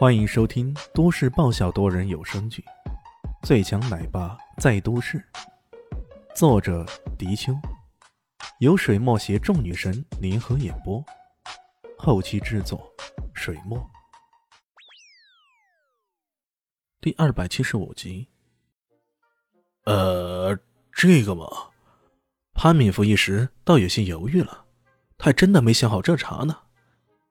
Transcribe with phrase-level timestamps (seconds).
[0.00, 2.64] 欢迎收听都市爆笑多人有声剧
[3.46, 5.18] 《最强奶爸在都市》，
[6.34, 6.86] 作者：
[7.18, 7.52] 迪秋，
[8.60, 11.04] 由水墨携众女神联合演播，
[11.98, 12.90] 后期制作：
[13.34, 13.78] 水墨。
[17.02, 18.26] 第二百七十五集。
[19.84, 20.58] 呃，
[20.92, 21.46] 这个嘛，
[22.54, 24.64] 潘敏夫一时倒有些犹豫了，
[25.18, 26.56] 他真的没想好这茬呢。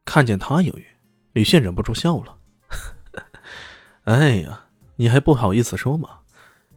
[0.05, 0.85] 看见他犹豫，
[1.33, 2.35] 李炫忍不住笑了。
[4.05, 6.19] 哎呀，你还不好意思说吗？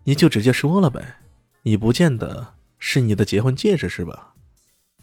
[0.05, 1.21] 你就直接说了呗。
[1.63, 4.35] 你不见得是你的结婚戒指是吧？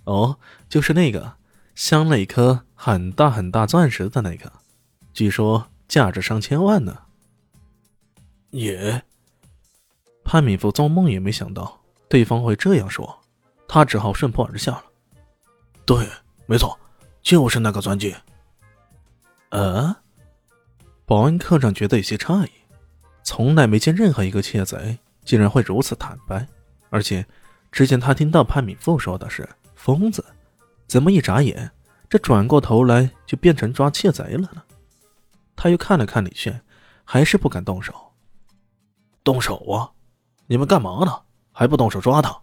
[0.04, 0.38] 哦，
[0.68, 1.38] 就是那个
[1.74, 4.52] 镶了一颗很大很大钻石的那个，
[5.14, 7.04] 据说价值上千万呢。
[8.50, 9.04] 也，
[10.24, 13.22] 潘敏夫做梦也没想到对方会这样说，
[13.68, 14.84] 他只好顺坡而下了。
[15.86, 16.08] 对，
[16.46, 16.78] 没错，
[17.22, 18.16] 就是那个钻戒。
[19.50, 19.96] 呃。
[21.10, 22.52] 保安科长觉得有些诧异，
[23.24, 26.48] 从来没见任何一个窃贼竟然会如此坦白，
[26.92, 27.26] 而且
[27.72, 30.24] 之前他听到潘敏富说的是“疯子”，
[30.86, 31.72] 怎么一眨眼，
[32.08, 34.62] 这转过头来就变成抓窃贼了呢？
[35.56, 36.62] 他又看了看李炫，
[37.04, 37.92] 还是不敢动手。
[39.24, 39.90] 动手啊！
[40.46, 41.24] 你们干嘛呢？
[41.52, 42.40] 还不动手抓他？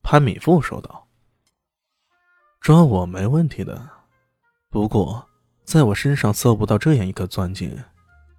[0.00, 1.08] 潘敏富说道
[2.62, 3.90] ：“抓我没问题的，
[4.70, 5.28] 不过……”
[5.64, 7.84] 在我身上搜不到这样一颗钻戒，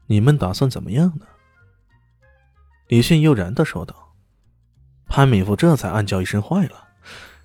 [0.07, 1.25] 你们打算怎么样呢？
[2.87, 4.13] 李迅悠然的说道。
[5.07, 6.87] 潘敏夫这才暗叫一声：“坏了！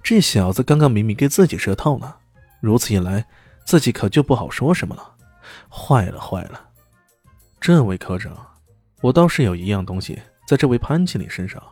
[0.03, 2.17] 这小子刚刚明明给自己设套呢，
[2.61, 3.27] 如此一来，
[3.65, 5.15] 自己可就不好说什么了。
[5.69, 6.69] 坏了，坏了！
[7.61, 8.35] 这位科长，
[9.03, 11.63] 我倒是有一样东西在这位潘经理身上。”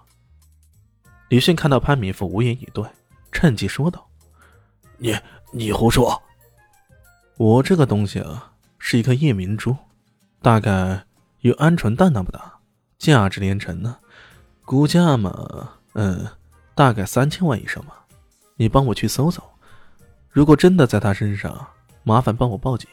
[1.30, 2.84] 李迅看到潘敏夫无言以对，
[3.32, 4.06] 趁机说道
[4.98, 5.18] ：“你
[5.52, 6.22] 你胡说！”
[7.38, 8.50] 我这个东西啊，
[8.80, 9.76] 是一颗夜明珠，
[10.42, 11.04] 大概
[11.42, 12.52] 有鹌鹑蛋那么大，
[12.98, 13.96] 价值连城呢。
[14.64, 16.26] 估价嘛，嗯，
[16.74, 18.04] 大概三千万以上吧。
[18.56, 19.40] 你帮我去搜搜，
[20.28, 21.64] 如果真的在他身上，
[22.02, 22.90] 麻烦帮我报警。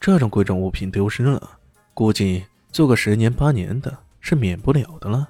[0.00, 1.58] 这种贵重物品丢失了，
[1.92, 5.28] 估计做个十年八年的是免不了的了。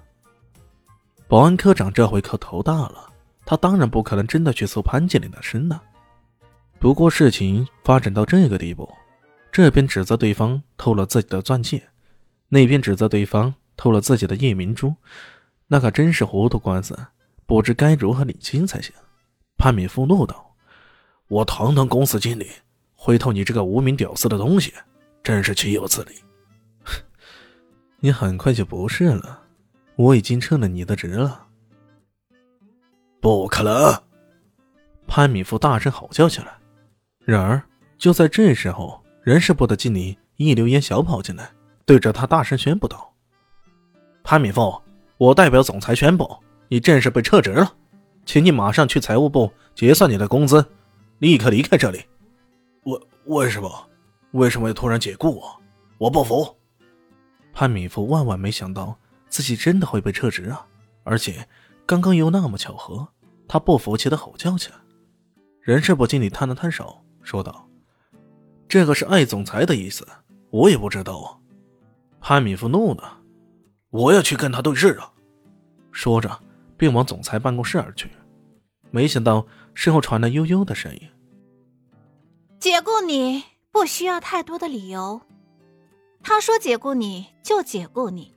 [1.26, 3.10] 保安科长这回可头大了，
[3.44, 5.82] 他当然不可能真的去搜潘经理的身了。
[6.86, 8.88] 不过事情发展到这个地步，
[9.50, 11.82] 这边指责对方偷了自己的钻戒，
[12.48, 14.94] 那边指责对方偷了自己的夜明珠，
[15.66, 16.96] 那可真是糊涂官司，
[17.44, 18.94] 不知该如何理清才行。
[19.58, 20.54] 潘敏夫怒道
[21.26, 22.48] ：“我堂堂公司经理，
[22.94, 24.72] 会偷你这个无名屌丝的东西，
[25.24, 26.12] 真是岂有此理！”
[27.98, 29.42] 你很快就不是了，
[29.96, 31.48] 我已经撤了你的职了。
[33.20, 34.00] 不可能！
[35.08, 36.56] 潘敏夫大声吼叫起来。
[37.26, 37.60] 然而，
[37.98, 41.50] 就在这时候，人事部的经理一溜烟小跑进来，
[41.84, 43.12] 对着他大声宣布道
[44.22, 44.72] ：“潘敏凤，
[45.18, 46.36] 我代表总裁宣布，
[46.68, 47.74] 你正式被撤职了，
[48.24, 50.64] 请你马上去财务部结算你的工资，
[51.18, 52.04] 立刻离开这里。
[52.86, 53.88] ”“为为什么？
[54.30, 55.60] 为什么要突然解雇我？
[55.98, 56.56] 我不服！”
[57.52, 58.96] 潘敏富万万没想到
[59.28, 60.64] 自己真的会被撤职啊！
[61.02, 61.48] 而且
[61.86, 63.08] 刚刚又那么巧合，
[63.48, 64.76] 他不服气的吼叫起来。
[65.60, 67.02] 人事部经理摊了摊手。
[67.26, 67.68] 说道
[68.68, 70.06] ：“这个是艾总裁的意思，
[70.50, 71.36] 我也不知道啊。”
[72.22, 73.20] 潘米夫怒了
[73.90, 75.12] ：“我要去跟他对质啊！”
[75.90, 76.40] 说着，
[76.76, 78.08] 便往总裁办公室而去。
[78.92, 79.44] 没想到
[79.74, 81.00] 身后传来悠悠的声音
[82.60, 83.42] ：“解雇你
[83.72, 85.20] 不需要太多的理由，
[86.22, 88.32] 他说解雇你就解雇你，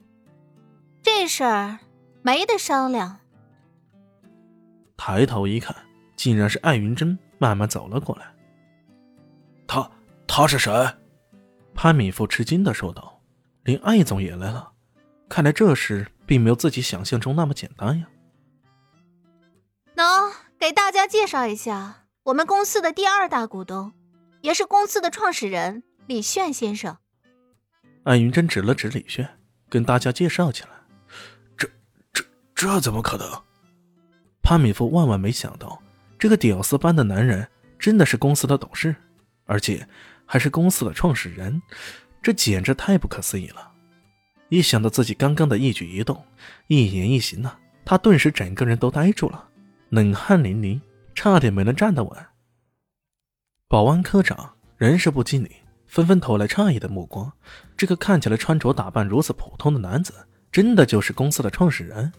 [1.00, 1.78] 这事儿
[2.22, 3.18] 没得商量。”
[4.98, 5.76] 抬头一看，
[6.16, 8.34] 竟然是艾云珍慢慢走了过来。
[9.70, 9.88] 他
[10.26, 10.72] 他是谁？
[11.76, 13.22] 潘敏富吃惊的说道
[13.62, 14.72] ：“连艾总也来了，
[15.28, 18.08] 看来这事并没有自己想象中那么简单呀。”
[19.94, 23.92] 喏，给大家介绍一下，我们公司的第二大股东，
[24.40, 26.96] 也是公司的创始人李炫先生。
[28.02, 30.70] 艾云珍指了指李炫，跟大家介绍起来
[31.56, 31.68] ：“这、
[32.12, 32.24] 这、
[32.56, 33.24] 这怎么可能？”
[34.42, 35.80] 潘敏夫万万没想到，
[36.18, 37.48] 这个屌丝般的男人
[37.78, 38.96] 真的是公司的董事。
[39.50, 39.84] 而且
[40.24, 41.60] 还是公司的创始人，
[42.22, 43.72] 这简直太不可思议了！
[44.48, 46.24] 一想到自己刚刚的一举一动、
[46.68, 47.52] 一言一行呢，
[47.84, 49.48] 他顿时整个人都呆住了，
[49.88, 50.80] 冷汗淋漓，
[51.16, 52.16] 差点没能站得稳。
[53.66, 55.50] 保安科长、人事部经理
[55.88, 57.32] 纷纷投来诧异的目光。
[57.76, 60.14] 这个看起来穿着打扮如此普通的男子，
[60.52, 62.12] 真的就是公司的创始人？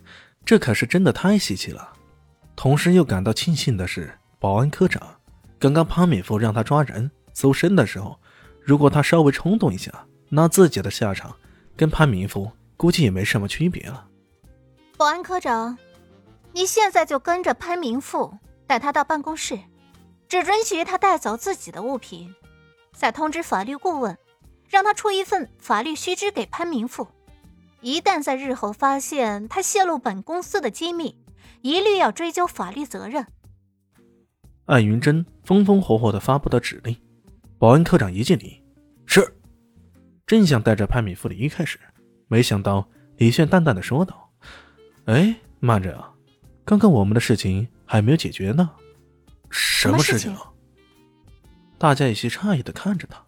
[0.43, 1.93] 这可是真的太稀奇了！
[2.57, 5.01] 同时又感到庆幸的是，保安科长
[5.57, 7.09] 刚刚潘敏夫让他抓人。
[7.33, 8.19] 搜身的时候，
[8.61, 11.35] 如果他稍微冲动一下，那自己的下场
[11.75, 14.07] 跟潘明富估计也没什么区别了。
[14.97, 15.77] 保安科长，
[16.53, 18.33] 你现在就跟着潘明富，
[18.67, 19.59] 带他到办公室，
[20.27, 22.33] 只准许他带走自己的物品，
[22.93, 24.17] 再通知法律顾问，
[24.69, 27.07] 让他出一份法律须知给潘明富。
[27.81, 31.17] 一旦在日后发现他泄露本公司的机密，
[31.61, 33.25] 一律要追究法律责任。
[34.65, 36.95] 艾云珍风风火火的发布的指令，
[37.61, 38.59] 保安科长一见礼，
[39.05, 39.21] 是。
[40.25, 41.77] 正想带着潘敏富离开时，
[42.27, 44.31] 没想到李炫淡淡的说道
[45.05, 46.11] ：“哎，慢着啊，
[46.65, 48.67] 刚刚我们的事情还没有解决呢。
[49.51, 50.35] 什么事情？”
[51.77, 53.23] 大家有些诧异的看着他。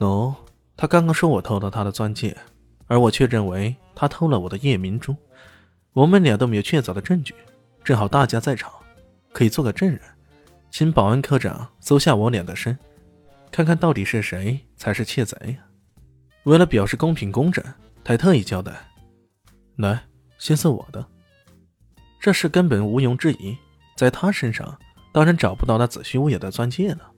[0.00, 0.34] 喏，
[0.76, 2.36] 他刚刚说我偷了他的钻戒，
[2.88, 5.14] 而我却认为他偷了我的夜明珠。
[5.92, 7.32] 我们俩都没有确凿的证据，
[7.84, 8.72] 正好大家在场，
[9.32, 10.00] 可以做个证人，
[10.68, 12.76] 请保安科长搜下我俩的身，
[13.54, 15.58] 看看到底是谁才是窃贼呀。
[16.42, 17.64] 为了表示公平公正，
[18.02, 18.72] 他特意交代
[19.78, 20.02] ：“来，
[20.38, 21.06] 先搜我的。”
[22.18, 23.56] 这事根本毋庸置疑，
[23.96, 24.76] 在他身上
[25.12, 27.12] 当然找不到那子虚乌有的钻戒了。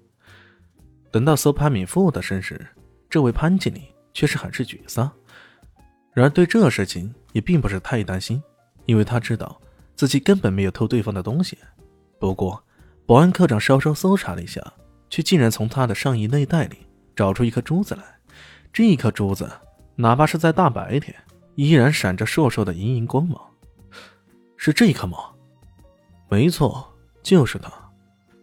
[1.11, 2.61] 等到搜潘敏富的身时，
[3.09, 5.11] 这位潘经理却是很是沮丧。
[6.13, 8.43] 然而对这事情也并不是太担心，
[8.85, 9.59] 因为他知道
[9.95, 11.57] 自己根本没有偷对方的东西。
[12.21, 12.63] 不过，
[13.07, 14.61] 保安科长稍稍搜查了一下，
[15.09, 16.79] 却竟然从他的上衣内袋里
[17.15, 18.03] 找出一颗珠子来。
[18.73, 19.51] 这颗珠子，
[19.95, 21.15] 哪怕是在大白天，
[21.55, 23.41] 依然闪着烁烁的莹莹光芒。
[24.57, 25.19] 是这一颗吗？
[26.29, 26.93] 没错，
[27.23, 27.73] 就是它。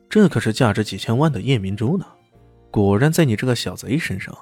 [0.09, 2.05] 这可是价值几千万的夜明珠呢！
[2.71, 4.35] 果然在你这个小贼身上。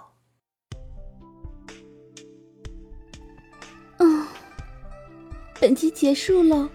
[3.98, 4.28] 嗯，
[5.60, 6.70] 本集结束了，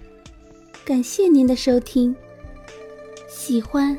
[0.84, 2.14] 感谢您的收听。
[3.28, 3.98] 喜欢，